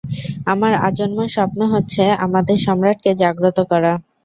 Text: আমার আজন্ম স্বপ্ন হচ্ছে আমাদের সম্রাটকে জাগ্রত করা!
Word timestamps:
আমার 0.47 0.73
আজন্ম 0.87 1.19
স্বপ্ন 1.35 1.59
হচ্ছে 1.73 2.03
আমাদের 2.25 2.57
সম্রাটকে 2.65 3.11
জাগ্রত 3.21 3.57
করা! 3.71 3.93